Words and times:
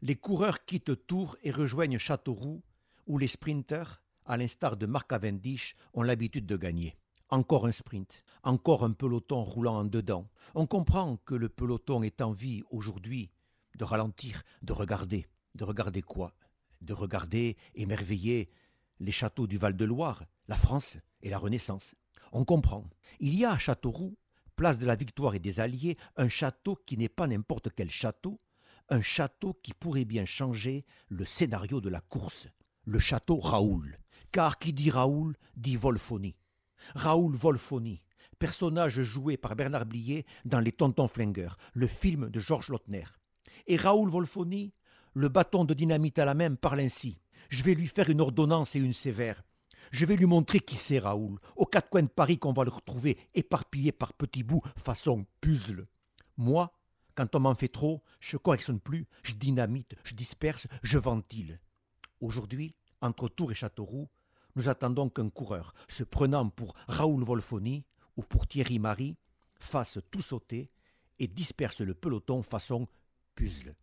Les 0.00 0.14
coureurs 0.14 0.64
quittent 0.64 1.06
Tours 1.08 1.36
et 1.42 1.50
rejoignent 1.50 1.98
Châteauroux, 1.98 2.62
où 3.08 3.18
les 3.18 3.26
sprinteurs, 3.26 4.00
à 4.26 4.36
l'instar 4.36 4.76
de 4.76 4.86
Marc 4.86 5.10
Cavendish, 5.10 5.74
ont 5.92 6.02
l'habitude 6.02 6.46
de 6.46 6.56
gagner. 6.56 6.96
Encore 7.30 7.66
un 7.66 7.72
sprint, 7.72 8.22
encore 8.44 8.84
un 8.84 8.92
peloton 8.92 9.42
roulant 9.42 9.78
en 9.78 9.84
dedans. 9.84 10.28
On 10.54 10.66
comprend 10.66 11.16
que 11.24 11.34
le 11.34 11.48
peloton 11.48 12.04
est 12.04 12.20
en 12.20 12.30
vie 12.30 12.62
aujourd'hui 12.70 13.32
de 13.76 13.82
ralentir, 13.84 14.44
de 14.62 14.72
regarder. 14.72 15.26
De 15.56 15.64
regarder 15.64 16.02
quoi? 16.02 16.32
De 16.80 16.92
regarder, 16.92 17.56
émerveiller 17.74 18.50
les 19.00 19.12
châteaux 19.12 19.48
du 19.48 19.58
Val-de-Loire, 19.58 20.24
la 20.46 20.56
France 20.56 20.98
et 21.22 21.30
la 21.30 21.38
Renaissance. 21.38 21.96
On 22.30 22.44
comprend. 22.44 22.88
Il 23.18 23.34
y 23.34 23.44
a 23.44 23.52
à 23.52 23.58
Châteauroux, 23.58 24.16
place 24.54 24.78
de 24.78 24.86
la 24.86 24.94
Victoire 24.94 25.34
et 25.34 25.40
des 25.40 25.58
Alliés, 25.58 25.96
un 26.16 26.28
château 26.28 26.76
qui 26.86 26.96
n'est 26.96 27.08
pas 27.08 27.26
n'importe 27.26 27.70
quel 27.74 27.90
château, 27.90 28.40
un 28.90 29.02
château 29.02 29.58
qui 29.62 29.74
pourrait 29.74 30.04
bien 30.04 30.24
changer 30.24 30.84
le 31.08 31.24
scénario 31.24 31.80
de 31.80 31.88
la 31.88 32.00
course. 32.00 32.48
Le 32.84 32.98
château 32.98 33.38
Raoul. 33.38 33.98
Car 34.32 34.58
qui 34.58 34.72
dit 34.72 34.90
Raoul 34.90 35.36
dit 35.56 35.76
Volfoni. 35.76 36.36
Raoul 36.94 37.34
Volfoni, 37.34 38.02
personnage 38.38 39.02
joué 39.02 39.36
par 39.36 39.56
Bernard 39.56 39.86
Blier 39.86 40.24
dans 40.44 40.60
Les 40.60 40.72
Tontons 40.72 41.08
Flingueurs, 41.08 41.56
le 41.74 41.86
film 41.86 42.30
de 42.30 42.40
Georges 42.40 42.68
Lautner. 42.68 43.04
Et 43.66 43.76
Raoul 43.76 44.08
Volfoni, 44.08 44.72
le 45.14 45.28
bâton 45.28 45.64
de 45.64 45.74
dynamite 45.74 46.18
à 46.18 46.24
la 46.24 46.34
main, 46.34 46.54
parle 46.54 46.80
ainsi. 46.80 47.18
Je 47.50 47.62
vais 47.62 47.74
lui 47.74 47.86
faire 47.86 48.10
une 48.10 48.20
ordonnance 48.20 48.76
et 48.76 48.80
une 48.80 48.92
sévère. 48.92 49.42
Je 49.90 50.04
vais 50.06 50.16
lui 50.16 50.26
montrer 50.26 50.60
qui 50.60 50.76
c'est 50.76 50.98
Raoul, 50.98 51.38
aux 51.56 51.66
quatre 51.66 51.88
coins 51.88 52.02
de 52.02 52.08
Paris 52.08 52.38
qu'on 52.38 52.52
va 52.52 52.64
le 52.64 52.70
retrouver, 52.70 53.18
éparpillé 53.34 53.92
par 53.92 54.12
petits 54.12 54.42
bouts, 54.42 54.62
façon 54.76 55.26
puzzle. 55.40 55.86
Moi, 56.36 56.77
quand 57.18 57.34
on 57.34 57.40
m'en 57.40 57.56
fait 57.56 57.66
trop, 57.66 58.00
je 58.20 58.36
correctionne 58.36 58.78
plus, 58.78 59.08
je 59.24 59.34
dynamite, 59.34 59.96
je 60.04 60.14
disperse, 60.14 60.68
je 60.84 60.98
ventile. 60.98 61.58
Aujourd'hui, 62.20 62.76
entre 63.00 63.28
Tours 63.28 63.50
et 63.50 63.56
Châteauroux, 63.56 64.08
nous 64.54 64.68
attendons 64.68 65.08
qu'un 65.08 65.28
coureur, 65.28 65.74
se 65.88 66.04
prenant 66.04 66.48
pour 66.48 66.74
Raoul 66.86 67.24
Wolfoni 67.24 67.84
ou 68.16 68.22
pour 68.22 68.46
Thierry 68.46 68.78
Marie, 68.78 69.16
fasse 69.58 69.98
tout 70.12 70.20
sauter 70.20 70.70
et 71.18 71.26
disperse 71.26 71.80
le 71.80 71.92
peloton 71.92 72.40
façon 72.44 72.86
puzzle. 73.34 73.74